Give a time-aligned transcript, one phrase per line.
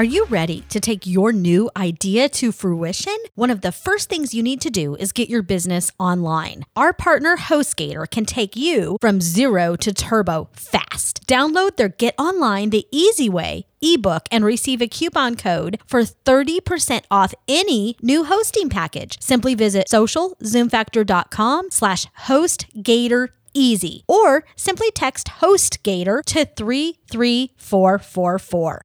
[0.00, 3.18] Are you ready to take your new idea to fruition?
[3.34, 6.64] One of the first things you need to do is get your business online.
[6.74, 11.26] Our partner HostGator can take you from zero to turbo fast.
[11.26, 17.02] Download their Get Online the Easy Way ebook and receive a coupon code for 30%
[17.10, 19.20] off any new hosting package.
[19.20, 28.80] Simply visit socialzoomfactor.com slash hostgator easy or simply text hostgator to 33444.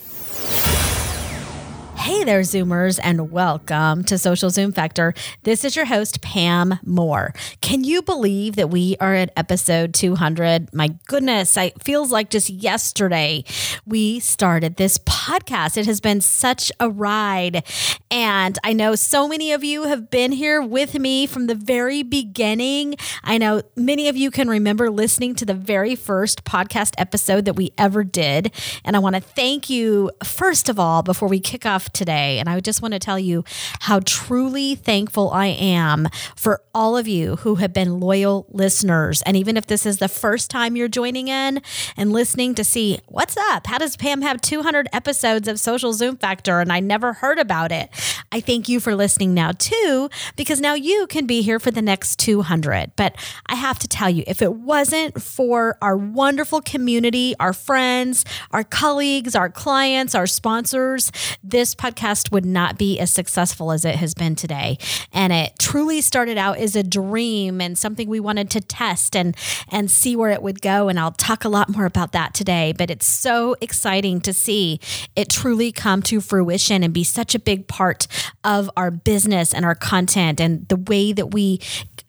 [1.96, 5.14] Hey there, Zoomers, and welcome to Social Zoom Factor.
[5.44, 7.32] This is your host, Pam Moore.
[7.62, 10.74] Can you believe that we are at episode 200?
[10.74, 13.44] My goodness, it feels like just yesterday
[13.86, 15.78] we started this podcast.
[15.78, 17.64] It has been such a ride.
[18.10, 22.02] And I know so many of you have been here with me from the very
[22.02, 22.96] beginning.
[23.22, 27.54] I know many of you can remember listening to the very first podcast episode that
[27.54, 28.52] we ever did.
[28.84, 32.38] And I want to thank you, first of all, before we kick off today.
[32.38, 33.44] And I just want to tell you
[33.80, 39.22] how truly thankful I am for all of you who have been loyal listeners.
[39.22, 41.62] And even if this is the first time you're joining in
[41.96, 46.16] and listening to see what's up, how does Pam have 200 episodes of Social Zoom
[46.16, 47.90] Factor and I never heard about it?
[48.32, 51.82] I thank you for listening now too, because now you can be here for the
[51.82, 52.92] next 200.
[52.96, 53.14] But
[53.46, 58.64] I have to tell you, if it wasn't for our wonderful community, our friends, our
[58.64, 61.12] colleagues, our clients, our sponsors,
[61.42, 64.78] this podcast would not be as successful as it has been today.
[65.12, 69.36] And it truly started out as a dream and something we wanted to test and
[69.70, 70.88] and see where it would go.
[70.88, 72.72] And I'll talk a lot more about that today.
[72.76, 74.80] But it's so exciting to see
[75.16, 78.06] it truly come to fruition and be such a big part
[78.42, 81.60] of our business and our content and the way that we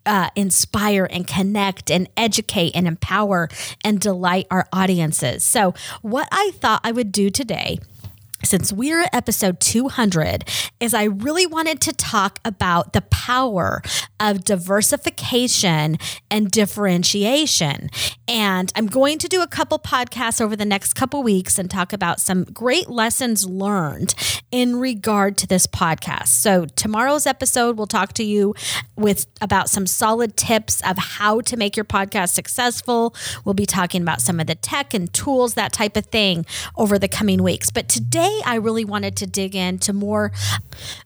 [0.05, 3.49] uh, inspire and connect and educate and empower
[3.83, 5.43] and delight our audiences.
[5.43, 7.79] So, what I thought I would do today
[8.43, 10.43] since we're at episode 200
[10.79, 13.81] is I really wanted to talk about the power
[14.19, 15.97] of diversification
[16.29, 17.89] and differentiation.
[18.27, 21.93] And I'm going to do a couple podcasts over the next couple weeks and talk
[21.93, 24.13] about some great lessons learned
[24.51, 26.27] in regard to this podcast.
[26.27, 28.53] So tomorrow's episode we'll talk to you
[28.95, 33.15] with about some solid tips of how to make your podcast successful.
[33.43, 36.99] We'll be talking about some of the tech and tools, that type of thing over
[36.99, 37.71] the coming weeks.
[37.71, 40.31] But today today I really wanted to dig into more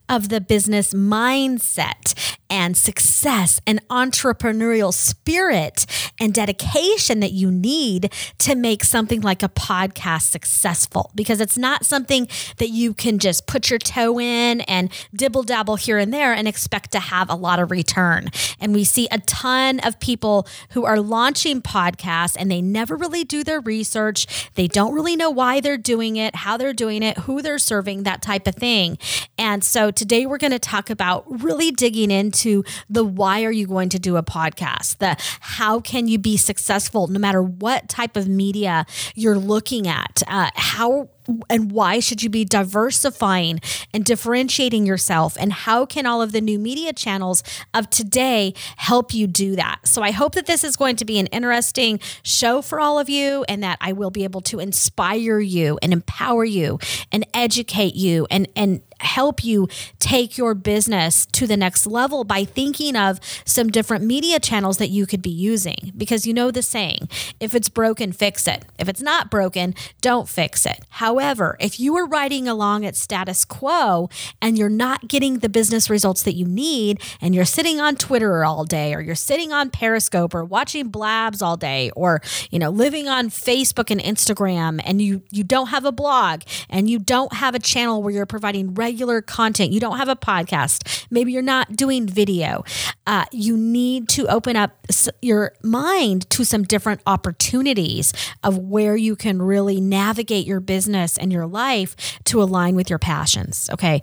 [0.08, 5.86] of the business mindset and success and entrepreneurial spirit
[6.18, 11.86] and dedication that you need to make something like a podcast successful because it's not
[11.86, 12.26] something
[12.58, 16.48] that you can just put your toe in and dibble dabble here and there and
[16.48, 18.28] expect to have a lot of return.
[18.58, 23.24] And we see a ton of people who are launching podcasts and they never really
[23.24, 24.50] do their research.
[24.54, 28.02] They don't really know why they're doing it, how they're doing it, who they're serving,
[28.02, 28.98] that type of thing.
[29.38, 32.39] And so today we're going to talk about really digging into
[32.88, 37.06] the why are you going to do a podcast, the how can you be successful?
[37.06, 41.08] No matter what type of media you're looking at, uh, how
[41.48, 43.60] and why should you be diversifying
[43.92, 47.42] and differentiating yourself and how can all of the new media channels
[47.74, 51.18] of today help you do that so i hope that this is going to be
[51.18, 55.38] an interesting show for all of you and that i will be able to inspire
[55.40, 56.78] you and empower you
[57.12, 59.68] and educate you and and help you
[59.98, 64.88] take your business to the next level by thinking of some different media channels that
[64.88, 65.92] you could be using.
[65.96, 68.64] Because you know the saying if it's broken, fix it.
[68.78, 70.84] If it's not broken, don't fix it.
[70.90, 74.08] However, However, if you are riding along at status quo
[74.40, 78.42] and you're not getting the business results that you need, and you're sitting on Twitter
[78.42, 82.70] all day, or you're sitting on Periscope, or watching blabs all day, or you know,
[82.70, 86.40] living on Facebook and Instagram, and you you don't have a blog,
[86.70, 90.16] and you don't have a channel where you're providing regular content, you don't have a
[90.16, 92.64] podcast, maybe you're not doing video,
[93.06, 94.86] uh, you need to open up
[95.20, 101.32] your mind to some different opportunities of where you can really navigate your business and
[101.32, 103.68] your life to align with your passions.
[103.72, 104.02] Okay.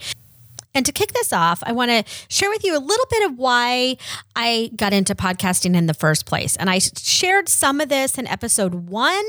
[0.77, 3.39] And to kick this off, I want to share with you a little bit of
[3.39, 3.97] why
[4.35, 6.55] I got into podcasting in the first place.
[6.55, 9.25] And I shared some of this in episode one.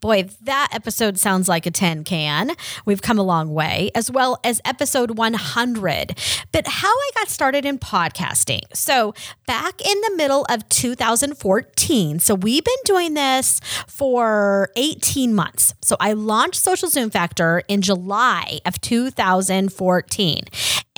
[0.00, 2.50] Boy, that episode sounds like a 10 can.
[2.84, 6.18] We've come a long way, as well as episode 100.
[6.50, 8.62] But how I got started in podcasting.
[8.74, 9.14] So,
[9.46, 15.74] back in the middle of 2014, so we've been doing this for 18 months.
[15.80, 20.42] So, I launched Social Zoom Factor in July of 2014.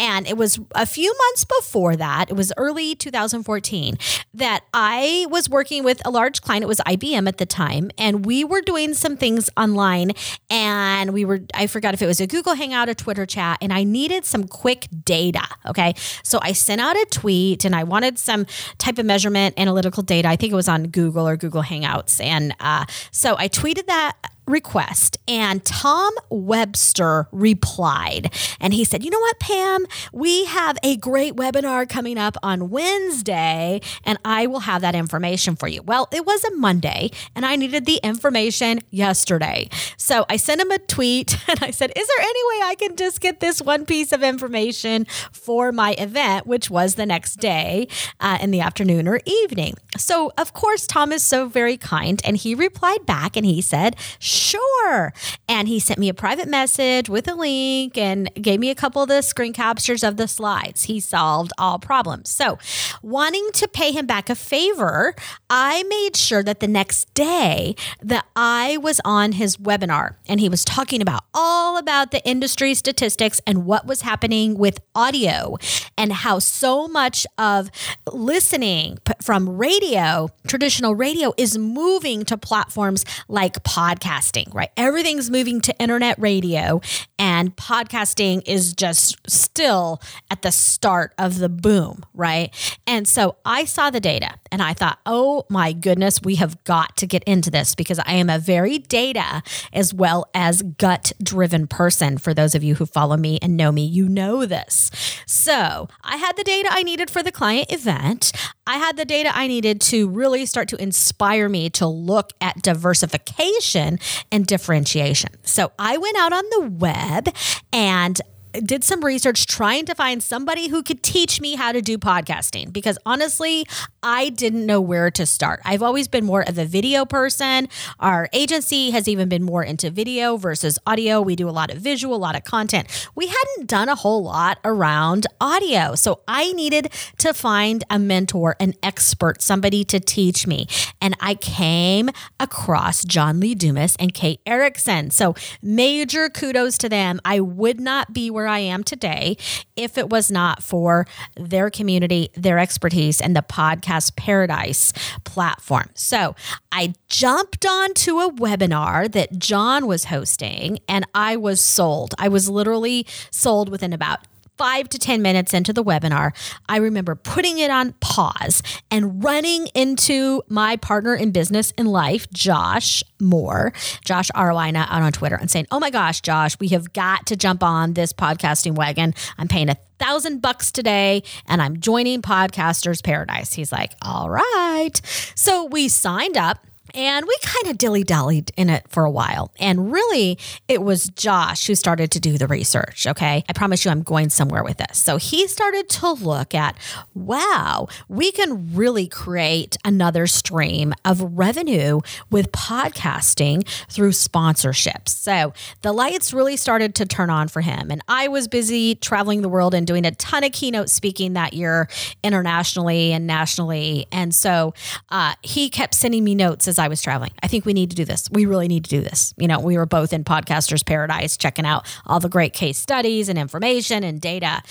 [0.00, 3.98] And it was a few months before that, it was early 2014,
[4.32, 6.64] that I was working with a large client.
[6.64, 7.90] It was IBM at the time.
[7.98, 10.12] And we were doing some things online.
[10.48, 13.74] And we were, I forgot if it was a Google Hangout, a Twitter chat, and
[13.74, 15.46] I needed some quick data.
[15.66, 15.92] Okay.
[16.22, 18.46] So I sent out a tweet and I wanted some
[18.78, 20.28] type of measurement analytical data.
[20.28, 22.24] I think it was on Google or Google Hangouts.
[22.24, 24.16] And uh, so I tweeted that
[24.46, 29.86] request and Tom Webster replied and he said, You know what, Pam?
[30.12, 35.56] We have a great webinar coming up on Wednesday and I will have that information
[35.56, 35.82] for you.
[35.82, 39.68] Well, it was a Monday and I needed the information yesterday.
[39.96, 42.96] So I sent him a tweet and I said, Is there any way I can
[42.96, 47.88] just get this one piece of information for my event, which was the next day
[48.20, 49.74] uh, in the afternoon or evening?
[49.96, 53.96] So, of course, Tom is so very kind and he replied back and he said,
[54.40, 55.12] Sure.
[55.48, 59.02] And he sent me a private message with a link and gave me a couple
[59.02, 60.84] of the screen captures of the slides.
[60.84, 62.30] He solved all problems.
[62.30, 62.58] So,
[63.02, 65.14] wanting to pay him back a favor,
[65.50, 70.48] I made sure that the next day that I was on his webinar and he
[70.48, 75.58] was talking about all about the industry statistics and what was happening with audio
[75.98, 77.70] and how so much of
[78.10, 84.70] listening from radio, traditional radio is moving to platforms like podcasting podcasting, right?
[84.76, 86.80] Everything's moving to internet radio,
[87.18, 90.00] and podcasting is just still
[90.30, 92.54] at the start of the boom, right?
[92.86, 96.96] And so I saw the data and I thought, oh my goodness, we have got
[96.98, 99.42] to get into this because I am a very data
[99.72, 102.18] as well as gut driven person.
[102.18, 104.90] For those of you who follow me and know me, you know this.
[105.26, 108.32] So I had the data I needed for the client event.
[108.66, 112.62] I had the data I needed to really start to inspire me to look at
[112.62, 113.98] diversification
[114.30, 115.30] and differentiation.
[115.42, 117.34] So I went out on the web
[117.72, 118.20] and
[118.52, 122.72] did some research trying to find somebody who could teach me how to do podcasting
[122.72, 123.66] because honestly,
[124.02, 125.60] I didn't know where to start.
[125.64, 127.68] I've always been more of a video person.
[127.98, 131.20] Our agency has even been more into video versus audio.
[131.20, 132.88] We do a lot of visual, a lot of content.
[133.14, 135.94] We hadn't done a whole lot around audio.
[135.94, 140.66] So I needed to find a mentor, an expert, somebody to teach me.
[141.00, 145.10] And I came across John Lee Dumas and Kate Erickson.
[145.10, 147.20] So major kudos to them.
[147.24, 149.36] I would not be where I am today
[149.76, 151.06] if it was not for
[151.36, 154.92] their community, their expertise, and the podcast paradise
[155.24, 155.90] platform.
[155.94, 156.34] So
[156.72, 162.14] I jumped onto a webinar that John was hosting and I was sold.
[162.18, 164.20] I was literally sold within about
[164.60, 166.32] five to 10 minutes into the webinar,
[166.68, 172.30] I remember putting it on pause and running into my partner in business and life,
[172.30, 173.72] Josh Moore,
[174.04, 177.36] Josh Arwina out on Twitter and saying, Oh my gosh, Josh, we have got to
[177.36, 179.14] jump on this podcasting wagon.
[179.38, 183.54] I'm paying a thousand bucks today and I'm joining Podcasters Paradise.
[183.54, 185.00] He's like, All right.
[185.34, 189.52] So we signed up and we kind of dilly dallied in it for a while.
[189.58, 193.06] And really, it was Josh who started to do the research.
[193.06, 193.44] Okay.
[193.48, 194.98] I promise you, I'm going somewhere with this.
[194.98, 196.76] So he started to look at
[197.14, 205.08] wow, we can really create another stream of revenue with podcasting through sponsorships.
[205.08, 207.90] So the lights really started to turn on for him.
[207.90, 211.52] And I was busy traveling the world and doing a ton of keynote speaking that
[211.52, 211.88] year
[212.22, 214.06] internationally and nationally.
[214.10, 214.74] And so
[215.10, 217.32] uh, he kept sending me notes as I was traveling.
[217.42, 218.28] I think we need to do this.
[218.30, 219.34] We really need to do this.
[219.36, 223.28] You know, we were both in Podcasters Paradise checking out all the great case studies
[223.28, 224.62] and information and data.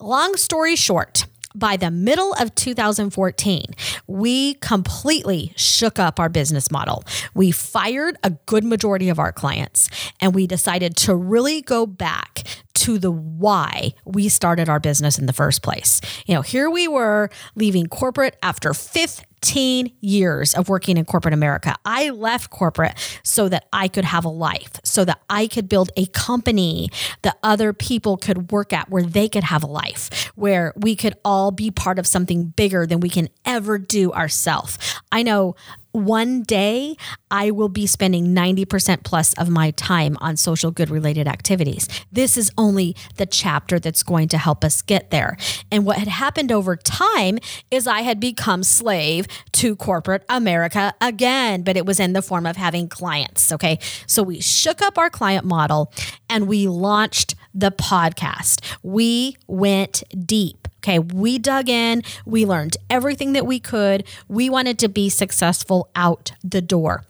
[0.00, 3.66] Long story short, by the middle of 2014,
[4.06, 7.04] we completely shook up our business model.
[7.34, 9.88] We fired a good majority of our clients
[10.20, 15.26] and we decided to really go back to the why we started our business in
[15.26, 16.00] the first place.
[16.26, 21.74] You know, here we were leaving corporate after 15 years of working in corporate America.
[21.84, 25.90] I left corporate so that I could have a life, so that I could build
[25.96, 26.90] a company
[27.22, 31.14] that other people could work at where they could have a life, where we could
[31.24, 34.78] all be part of something bigger than we can ever do ourselves.
[35.10, 35.56] I know
[35.92, 36.96] one day
[37.30, 41.88] I will be spending 90% plus of my time on social good related activities.
[42.10, 45.36] This is only the chapter that's going to help us get there.
[45.70, 47.38] And what had happened over time
[47.70, 52.46] is I had become slave to corporate America again, but it was in the form
[52.46, 53.52] of having clients.
[53.52, 53.78] Okay.
[54.06, 55.92] So we shook up our client model
[56.28, 58.60] and we launched the podcast.
[58.82, 60.68] We went deep.
[60.78, 64.04] Okay, we dug in, we learned everything that we could.
[64.26, 67.04] We wanted to be successful out the door.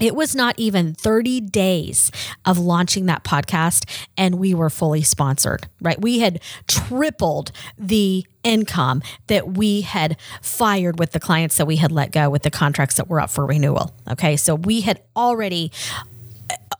[0.00, 2.10] It was not even 30 days
[2.46, 3.84] of launching that podcast,
[4.16, 6.00] and we were fully sponsored, right?
[6.00, 11.92] We had tripled the income that we had fired with the clients that we had
[11.92, 13.94] let go with the contracts that were up for renewal.
[14.10, 15.70] Okay, so we had already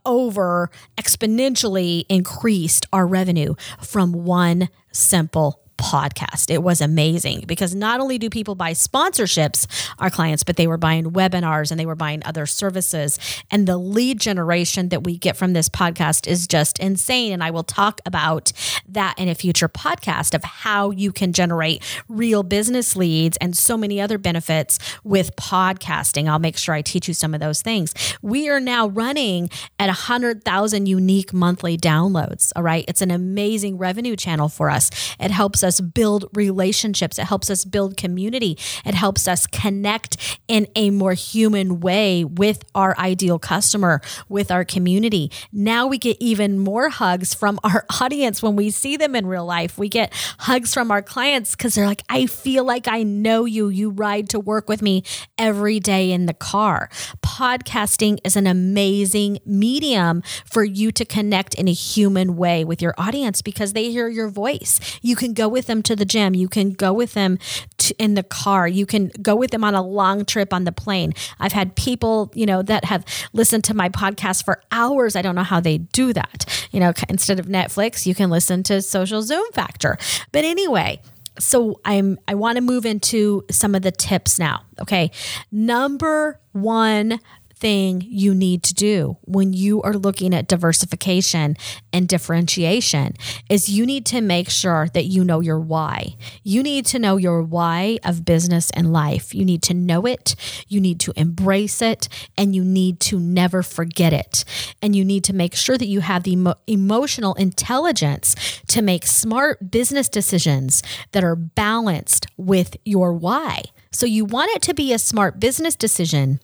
[0.04, 6.49] over exponentially increased our revenue from one simple podcast.
[6.49, 9.67] It was amazing because not only do people buy sponsorships,
[9.99, 13.19] our clients, but they were buying webinars and they were buying other services.
[13.51, 17.33] And the lead generation that we get from this podcast is just insane.
[17.33, 18.53] And I will talk about
[18.89, 23.77] that in a future podcast of how you can generate real business leads and so
[23.77, 26.29] many other benefits with podcasting.
[26.29, 27.93] I'll make sure I teach you some of those things.
[28.23, 32.53] We are now running at 100,000 unique monthly downloads.
[32.55, 32.85] All right.
[32.87, 34.91] It's an amazing revenue channel for us.
[35.19, 40.67] It helps us build relationships, it helps us build community, it helps us connect in
[40.76, 45.31] a more human way with our ideal customer, with our community.
[45.52, 49.47] Now we get even more hugs from our audience when we see them in real
[49.47, 49.79] life.
[49.79, 53.69] We get hugs from our clients because they're like, I feel like I know you.
[53.69, 55.05] You ride to work with me
[55.38, 56.91] every day in the car.
[57.25, 62.95] Podcasting is an amazing medium for you to connect in a human way with your
[62.99, 64.81] audience because they hear your voice.
[65.02, 66.35] You can go with them to the gym.
[66.35, 67.38] You can go with them
[67.78, 68.66] to, in the car.
[68.66, 71.12] You can go with them on a long trip on the plane.
[71.38, 75.14] I've had people, you know, that have listened to my podcast for hours.
[75.14, 76.66] I don't know how they do that.
[76.73, 79.97] You know, instead of Netflix, you can listen to Social Zoom Factor.
[80.32, 81.00] But anyway,
[81.38, 84.62] so I'm I want to move into some of the tips now.
[84.80, 85.11] Okay.
[85.50, 87.18] Number 1
[87.62, 91.57] thing you need to do when you are looking at diversification
[91.92, 93.14] and differentiation
[93.49, 96.16] is you need to make sure that you know your why.
[96.42, 99.33] You need to know your why of business and life.
[99.33, 100.35] You need to know it,
[100.66, 104.45] you need to embrace it, and you need to never forget it.
[104.83, 108.35] And you need to make sure that you have the emo- emotional intelligence
[108.66, 113.62] to make smart business decisions that are balanced with your why.
[113.92, 116.40] So you want it to be a smart business decision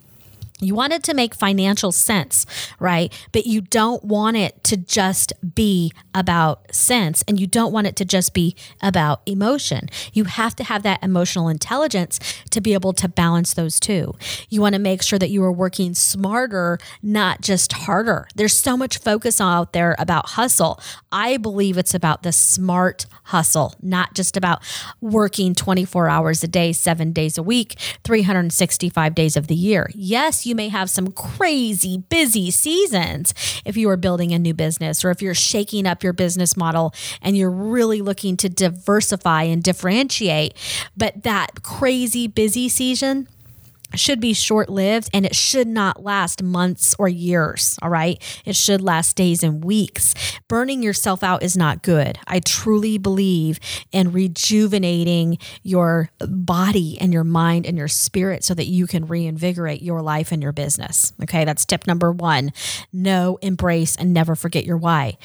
[0.61, 2.45] you want it to make financial sense,
[2.81, 3.13] right?
[3.33, 7.95] But you don't want it to just be about sense and you don't want it
[7.97, 9.89] to just be about emotion.
[10.13, 12.19] You have to have that emotional intelligence
[12.51, 14.17] to be able to balance those two.
[14.49, 18.27] You want to make sure that you are working smarter, not just harder.
[18.35, 20.81] There's so much focus out there about hustle.
[21.13, 24.63] I believe it's about the smart hustle, not just about
[25.01, 29.91] working 24 hours a day, seven days a week, 365 days of the year.
[29.95, 35.05] Yes, you may have some crazy busy seasons if you are building a new business
[35.05, 39.63] or if you're shaking up your business model and you're really looking to diversify and
[39.63, 40.55] differentiate.
[40.97, 43.29] But that crazy busy season,
[43.95, 47.79] should be short lived and it should not last months or years.
[47.83, 48.23] All right.
[48.45, 50.15] It should last days and weeks.
[50.49, 52.19] Burning yourself out is not good.
[52.27, 53.59] I truly believe
[53.93, 59.83] in rejuvenating your body and your mind and your spirit so that you can reinvigorate
[59.83, 61.13] your life and your business.
[61.23, 61.45] Okay.
[61.45, 62.53] That's tip number one.
[62.93, 65.19] Know, embrace, and never forget your why.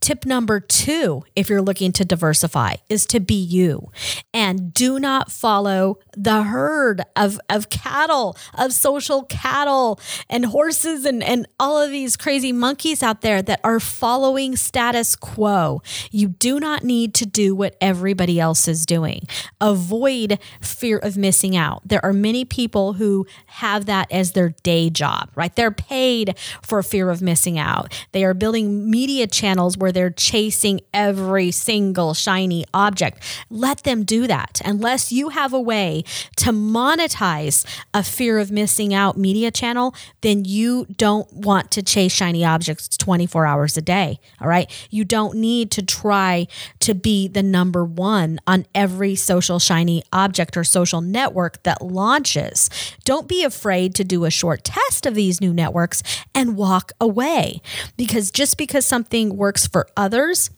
[0.00, 3.90] Tip number two, if you're looking to diversify, is to be you
[4.32, 9.98] and do not follow the herd of, of cattle, of social cattle
[10.28, 15.16] and horses and, and all of these crazy monkeys out there that are following status
[15.16, 15.82] quo.
[16.10, 19.22] You do not need to do what everybody else is doing.
[19.60, 21.82] Avoid fear of missing out.
[21.84, 25.54] There are many people who have that as their day job, right?
[25.56, 27.92] They're paid for fear of missing out.
[28.12, 33.22] They are building media channels where where they're chasing every single shiny object.
[33.48, 34.60] Let them do that.
[34.64, 36.02] Unless you have a way
[36.38, 37.64] to monetize
[37.94, 42.96] a fear of missing out media channel, then you don't want to chase shiny objects
[42.96, 44.18] 24 hours a day.
[44.40, 44.68] All right.
[44.90, 46.48] You don't need to try
[46.86, 52.70] to be the number one on every social shiny object or social network that launches.
[53.04, 57.60] Don't be afraid to do a short test of these new networks and walk away
[57.96, 60.50] because just because something works for others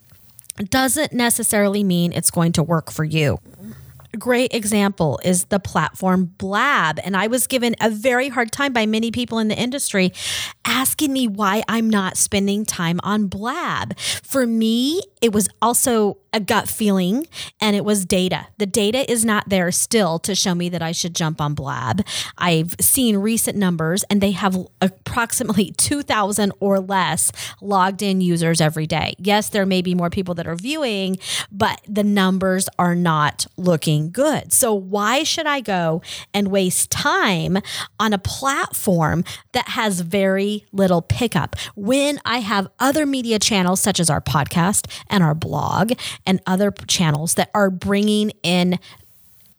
[0.68, 3.38] doesn't necessarily mean it's going to work for you
[4.16, 6.98] great example is the platform Blab.
[7.02, 10.12] And I was given a very hard time by many people in the industry
[10.64, 13.98] asking me why I'm not spending time on Blab.
[13.98, 17.26] For me, it was also a gut feeling
[17.60, 18.46] and it was data.
[18.58, 22.04] The data is not there still to show me that I should jump on Blab.
[22.36, 28.86] I've seen recent numbers and they have approximately 2,000 or less logged in users every
[28.86, 29.14] day.
[29.18, 31.18] Yes, there may be more people that are viewing,
[31.50, 34.52] but the numbers are not looking good.
[34.52, 36.02] So, why should I go
[36.34, 37.58] and waste time
[37.98, 44.00] on a platform that has very little pickup when I have other media channels such
[44.00, 45.92] as our podcast and our blog
[46.28, 48.78] and other channels that are bringing in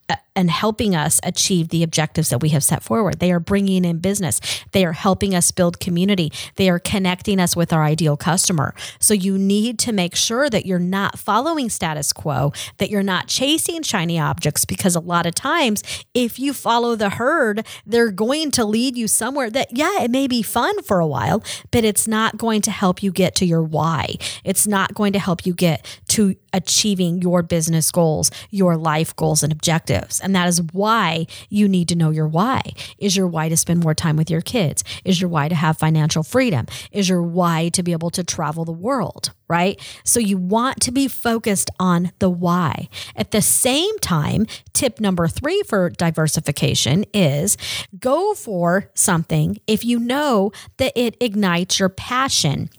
[0.07, 3.19] uh, and helping us achieve the objectives that we have set forward.
[3.19, 4.39] They are bringing in business.
[4.71, 6.31] They are helping us build community.
[6.55, 8.73] They are connecting us with our ideal customer.
[8.99, 13.27] So you need to make sure that you're not following status quo, that you're not
[13.27, 18.51] chasing shiny objects, because a lot of times, if you follow the herd, they're going
[18.51, 22.07] to lead you somewhere that, yeah, it may be fun for a while, but it's
[22.07, 24.15] not going to help you get to your why.
[24.45, 29.43] It's not going to help you get to achieving your business goals, your life goals,
[29.43, 30.21] and objectives.
[30.21, 32.61] And that is why you need to know your why.
[32.97, 34.83] Is your why to spend more time with your kids?
[35.05, 36.65] Is your why to have financial freedom?
[36.91, 39.31] Is your why to be able to travel the world?
[39.47, 39.79] Right?
[40.03, 42.87] So you want to be focused on the why.
[43.15, 47.57] At the same time, tip number three for diversification is
[47.99, 52.69] go for something if you know that it ignites your passion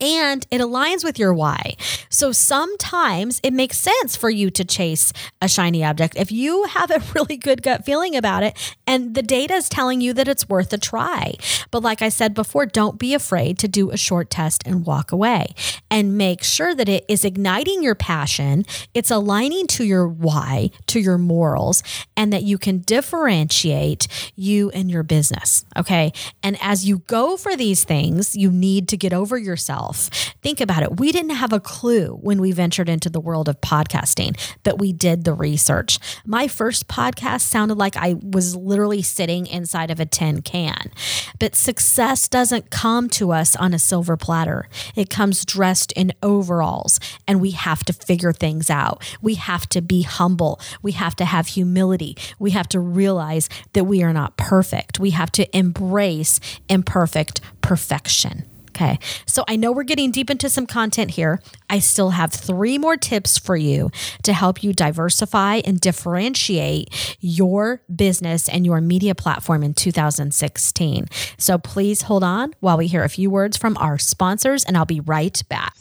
[0.00, 1.76] and it aligns with your why.
[2.08, 6.90] So sometimes it makes sense for you to chase a shiny object if you have
[6.90, 10.48] a really good gut feeling about it and the data is telling you that it's
[10.48, 11.34] worth a try.
[11.70, 15.12] But like I said before, don't be afraid to do a short test and walk
[15.12, 15.54] away
[15.90, 18.64] and make sure that it is igniting your passion,
[18.94, 21.82] it's aligning to your why, to your morals,
[22.16, 25.64] and that you can differentiate you and your business.
[25.76, 26.12] Okay.
[26.42, 30.08] And as you go for these things, you need to get over yourself yourself.
[30.42, 30.98] Think about it.
[30.98, 34.92] We didn't have a clue when we ventured into the world of podcasting, but we
[34.92, 35.98] did the research.
[36.24, 40.90] My first podcast sounded like I was literally sitting inside of a tin can.
[41.38, 47.00] But success doesn't come to us on a silver platter, it comes dressed in overalls,
[47.26, 49.02] and we have to figure things out.
[49.20, 50.60] We have to be humble.
[50.82, 52.16] We have to have humility.
[52.38, 54.98] We have to realize that we are not perfect.
[54.98, 58.44] We have to embrace imperfect perfection.
[58.76, 58.98] Okay.
[59.24, 61.40] So I know we're getting deep into some content here.
[61.70, 63.90] I still have three more tips for you
[64.22, 71.06] to help you diversify and differentiate your business and your media platform in 2016.
[71.38, 74.84] So please hold on while we hear a few words from our sponsors, and I'll
[74.84, 75.72] be right back.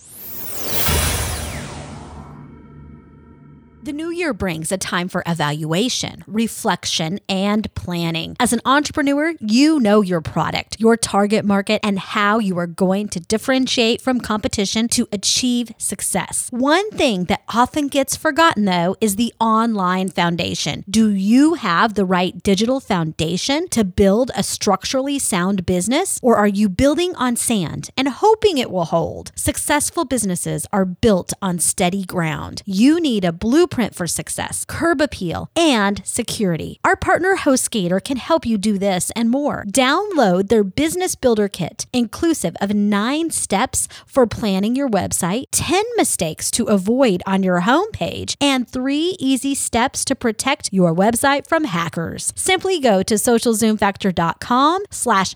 [3.85, 8.35] The new year brings a time for evaluation, reflection, and planning.
[8.39, 13.09] As an entrepreneur, you know your product, your target market, and how you are going
[13.09, 16.47] to differentiate from competition to achieve success.
[16.49, 20.83] One thing that often gets forgotten, though, is the online foundation.
[20.89, 26.47] Do you have the right digital foundation to build a structurally sound business, or are
[26.47, 29.31] you building on sand and hoping it will hold?
[29.35, 32.63] Successful businesses are built on steady ground.
[32.65, 36.79] You need a blueprint blueprint for success, curb appeal, and security.
[36.83, 39.65] Our partner HostGator can help you do this and more.
[39.67, 46.51] Download their Business Builder Kit, inclusive of nine steps for planning your website, 10 mistakes
[46.51, 52.33] to avoid on your homepage, and three easy steps to protect your website from hackers.
[52.35, 55.35] Simply go to socialzoomfactor.com slash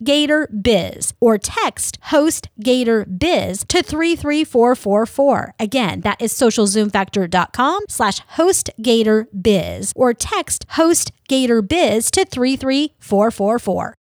[0.00, 5.54] hostgatorbiz or text host Gator Biz to 33444.
[5.58, 8.20] Again, that is socialzoomfactor.com com slash
[9.40, 13.99] Biz or text host Gator Biz to 33444.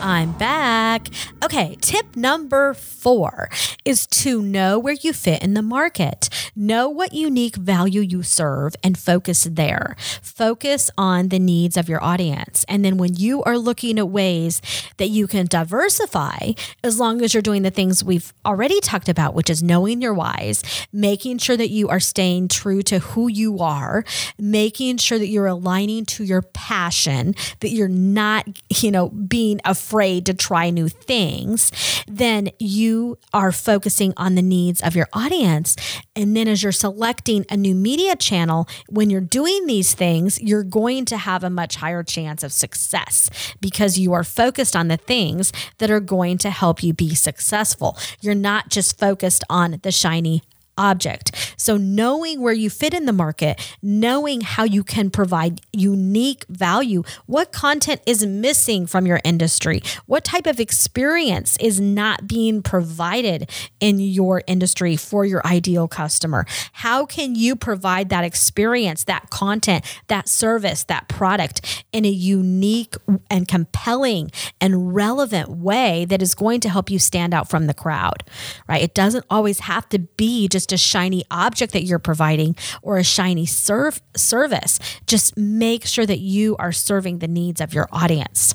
[0.00, 1.08] I'm back.
[1.42, 3.50] Okay, tip number four
[3.84, 6.28] is to know where you fit in the market.
[6.54, 9.96] Know what unique value you serve and focus there.
[10.22, 12.64] Focus on the needs of your audience.
[12.68, 14.62] And then when you are looking at ways
[14.98, 16.52] that you can diversify,
[16.84, 20.14] as long as you're doing the things we've already talked about, which is knowing your
[20.14, 24.04] whys, making sure that you are staying true to who you are,
[24.38, 28.46] making sure that you're aligning to your passion, that you're not,
[28.80, 31.72] you know, being afraid afraid to try new things,
[32.06, 35.76] then you are focusing on the needs of your audience.
[36.14, 40.62] And then as you're selecting a new media channel, when you're doing these things, you're
[40.62, 43.30] going to have a much higher chance of success
[43.62, 47.96] because you are focused on the things that are going to help you be successful.
[48.20, 50.42] You're not just focused on the shiny
[50.78, 51.54] object.
[51.58, 57.02] So, knowing where you fit in the market, knowing how you can provide unique value,
[57.26, 63.50] what content is missing from your industry, what type of experience is not being provided
[63.80, 66.46] in your industry for your ideal customer.
[66.72, 72.94] How can you provide that experience, that content, that service, that product in a unique
[73.30, 77.74] and compelling and relevant way that is going to help you stand out from the
[77.74, 78.22] crowd,
[78.68, 78.82] right?
[78.82, 82.98] It doesn't always have to be just just a shiny object that you're providing or
[82.98, 84.78] a shiny serve service.
[85.06, 88.54] Just make sure that you are serving the needs of your audience.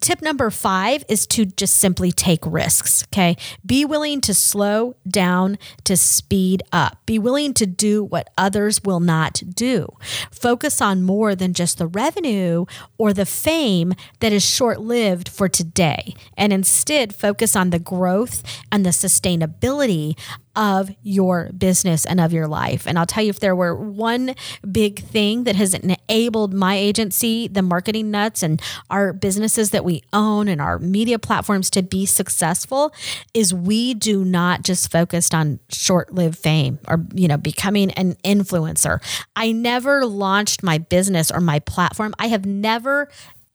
[0.00, 3.04] Tip number five is to just simply take risks.
[3.04, 3.36] Okay.
[3.64, 6.98] Be willing to slow down to speed up.
[7.06, 9.88] Be willing to do what others will not do.
[10.30, 12.66] Focus on more than just the revenue
[12.98, 16.14] or the fame that is short lived for today.
[16.36, 20.16] And instead, focus on the growth and the sustainability
[20.56, 22.86] of your business and of your life.
[22.86, 24.34] And I'll tell you, if there were one
[24.70, 30.02] big thing that has enabled my agency, the Marketing Nutz, and our businesses that we
[30.12, 32.92] own and our media platforms to be successful,
[33.34, 39.00] is we do not just focus on short-lived fame or you know becoming an influencer.
[39.36, 42.14] I never launched my business or my platform.
[42.18, 43.08] I have never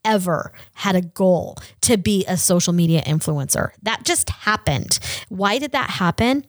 [0.04, 3.72] ever had a goal to be a social media influencer.
[3.84, 5.00] That just happened.
[5.30, 6.46] Why did that happen?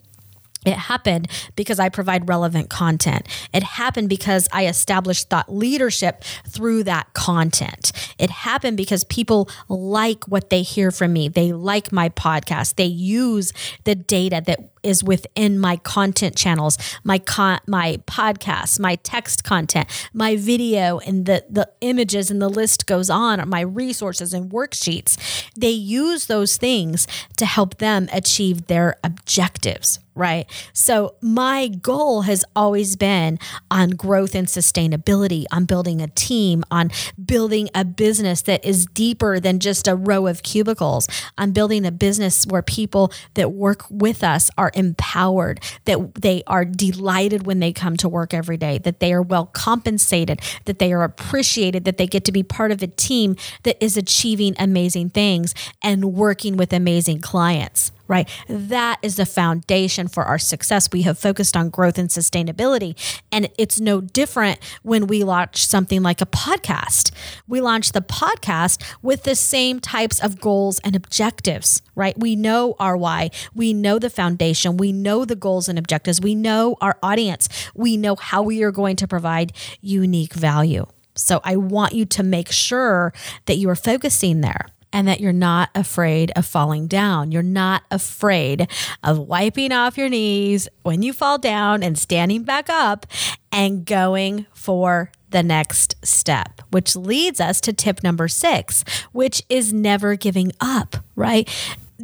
[0.64, 3.26] It happened because I provide relevant content.
[3.52, 7.92] It happened because I established thought leadership through that content.
[8.18, 11.28] It happened because people like what they hear from me.
[11.28, 12.76] They like my podcast.
[12.76, 13.52] They use
[13.84, 19.88] the data that is within my content channels, my con- my podcasts, my text content,
[20.12, 23.48] my video, and the the images, and the list goes on.
[23.48, 25.16] My resources and worksheets.
[25.56, 30.50] They use those things to help them achieve their objectives right?
[30.72, 33.38] So my goal has always been
[33.70, 36.90] on growth and sustainability, on building a team, on
[37.22, 41.90] building a business that is deeper than just a row of cubicles, on building a
[41.90, 47.72] business where people that work with us are empowered, that they are delighted when they
[47.72, 51.96] come to work every day, that they are well compensated, that they are appreciated, that
[51.96, 56.56] they get to be part of a team that is achieving amazing things and working
[56.56, 58.28] with amazing clients right?
[58.46, 60.90] That is the foundation for our success.
[60.92, 62.94] We have focused on growth and sustainability.
[63.32, 67.10] And it's no different when we launch something like a podcast.
[67.48, 72.14] We launch the podcast with the same types of goals and objectives, right?
[72.18, 76.34] We know our why, we know the foundation, we know the goals and objectives, we
[76.34, 80.84] know our audience, we know how we are going to provide unique value.
[81.14, 83.14] So I want you to make sure
[83.46, 87.32] that you are focusing there and that you're not afraid of falling down.
[87.32, 88.68] You're not afraid
[89.02, 93.06] of wiping off your knees when you fall down and standing back up
[93.50, 99.72] and going for the next step, which leads us to tip number six, which is
[99.72, 101.48] never giving up, right?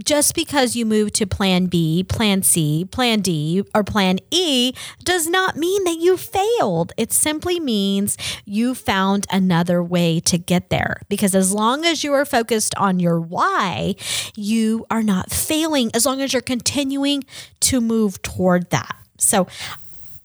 [0.04, 5.26] Just because you move to plan B, plan C, plan D, or plan E does
[5.26, 6.92] not mean that you failed.
[6.96, 11.00] It simply means you found another way to get there.
[11.08, 13.94] Because as long as you are focused on your why,
[14.36, 17.24] you are not failing as long as you're continuing
[17.60, 18.96] to move toward that.
[19.18, 19.48] So,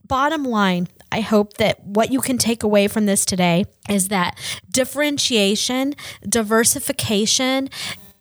[0.08, 4.38] bottom line, I hope that what you can take away from this today is that
[4.72, 5.94] differentiation,
[6.28, 7.70] diversification,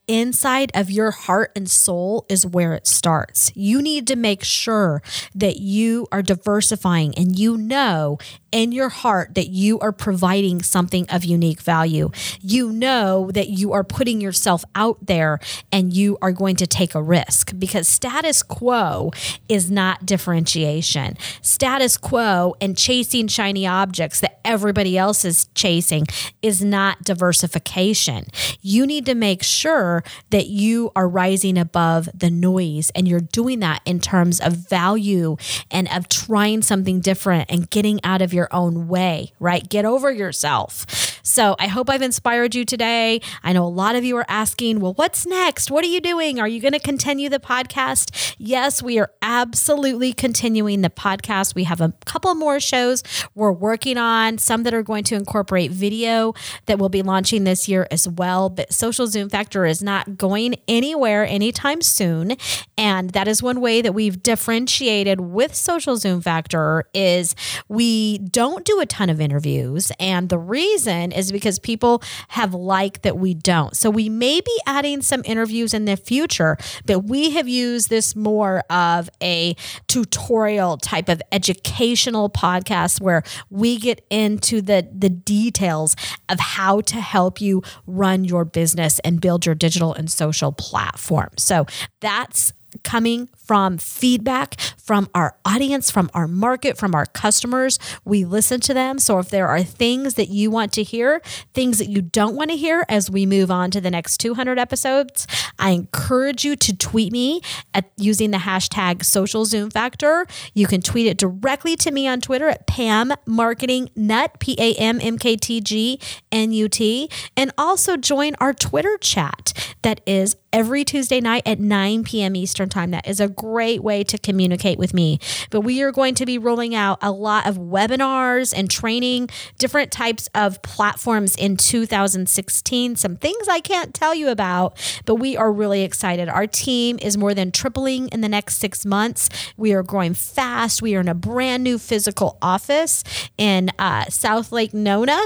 [0.09, 3.53] inside of your heart and soul is where it starts.
[3.55, 5.03] You need to make sure
[5.35, 8.19] that you are diversifying and you know
[8.53, 12.11] in your heart that you are providing something of unique value.
[12.41, 15.41] You know that you are putting yourself out there
[15.73, 19.11] and you are going to take a risk because status quo
[19.49, 21.17] is not differentiation.
[21.41, 26.07] Status quo and chasing shiny objects that everybody else is chasing
[26.43, 28.27] is not diversification.
[28.61, 33.61] You need to make sure that you are rising above the noise and you're doing
[33.61, 35.37] that in terms of value
[35.71, 39.67] and of trying something different and getting out of your your own way, right?
[39.69, 41.12] Get over yourself.
[41.23, 43.21] So I hope I've inspired you today.
[43.43, 45.71] I know a lot of you are asking, well, what's next?
[45.71, 46.41] What are you doing?
[46.41, 48.35] Are you going to continue the podcast?
[48.39, 51.55] Yes, we are absolutely continuing the podcast.
[51.55, 53.03] We have a couple more shows
[53.35, 56.35] we're working on, some that are going to incorporate video
[56.67, 58.49] that we'll be launching this year as well.
[58.49, 62.37] But Social Zoom Factor is not going anywhere anytime soon.
[62.77, 67.35] And that is one way that we've differentiated with Social Zoom Factor is
[67.69, 69.93] we don't do a ton of interviews.
[70.01, 73.77] And the reason is because people have liked that we don't.
[73.77, 78.17] So we may be adding some interviews in the future, but we have used this
[78.17, 79.55] more of a
[79.87, 85.97] tutorial type of educational podcast where we get into the, the details
[86.29, 91.31] of how to help you run your business and build your digital and social platform.
[91.37, 91.67] So
[92.01, 97.79] that's coming from feedback from our audience, from our market, from our customers.
[98.05, 98.99] We listen to them.
[98.99, 101.23] So if there are things that you want to hear,
[101.55, 104.59] things that you don't want to hear as we move on to the next 200
[104.59, 105.27] episodes,
[105.59, 107.41] I encourage you to tweet me
[107.73, 110.27] at using the hashtag social zoom factor.
[110.55, 114.75] You can tweet it directly to me on Twitter at Pam Marketing Nut, P A
[114.75, 120.01] M M K T G N U T, and also join our Twitter chat that
[120.07, 122.37] is every Tuesday night at 9 p.m.
[122.37, 122.91] Eastern Time.
[122.91, 125.19] That is a great way to communicate with me.
[125.51, 129.91] But we are going to be rolling out a lot of webinars and training, different
[129.91, 132.97] types of platforms in 2016.
[132.97, 136.29] Some things I can't tell you about, but we are really excited.
[136.29, 139.29] Our team is more than tripling in the next six months.
[139.57, 140.83] We are growing fast.
[140.83, 143.05] We are in a brand new physical office
[143.39, 145.19] in uh, South Lake Nona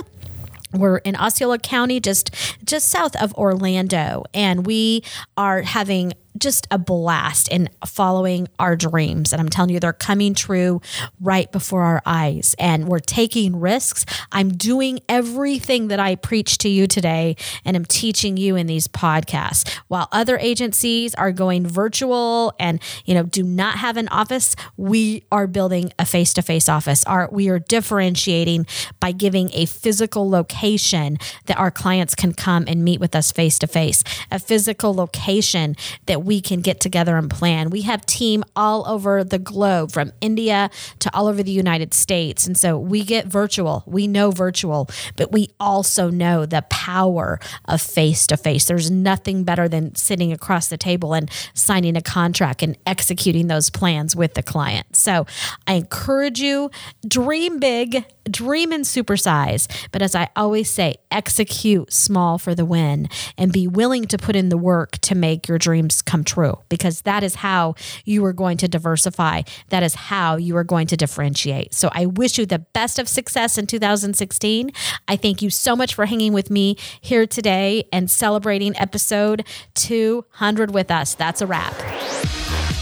[0.79, 2.31] we're in Osceola County, just
[2.65, 5.03] just south of Orlando, and we
[5.37, 9.33] are having just a blast in following our dreams.
[9.33, 10.81] And I'm telling you, they're coming true
[11.21, 12.55] right before our eyes.
[12.59, 14.05] And we're taking risks.
[14.33, 18.89] I'm doing everything that I preach to you today and I'm teaching you in these
[18.89, 19.69] podcasts.
[19.89, 25.25] While other agencies are going virtual and, you know, do not have an office, we
[25.31, 27.05] are building a face-to-face office.
[27.05, 28.67] Our, we are differentiating
[29.01, 33.59] by giving a physical location that our clients can come and meet with us face
[33.61, 37.71] to face, a physical location that we can get together and plan.
[37.71, 42.49] We have team all over the globe from India to all over the United States.
[42.49, 43.85] And so we get virtual.
[43.87, 48.67] We know virtual, but we also know the power of face to face.
[48.67, 53.71] There's nothing better than sitting across the table and signing a contract and executing those
[53.71, 54.97] plans with the client.
[54.97, 55.27] So
[55.69, 56.73] I encourage you
[57.07, 59.69] dream big, dream and supersize.
[59.93, 64.37] But as I always say, execute small for the win and be willing to put
[64.37, 68.33] in the work to make your dreams come true because that is how you are
[68.33, 69.43] going to diversify.
[69.69, 71.75] That is how you are going to differentiate.
[71.75, 74.71] So I wish you the best of success in 2016.
[75.09, 80.73] I thank you so much for hanging with me here today and celebrating episode 200
[80.73, 81.15] with us.
[81.15, 82.46] That's a wrap.